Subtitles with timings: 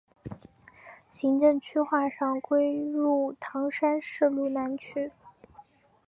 [1.11, 5.11] 行政区划上归入唐山市路南区。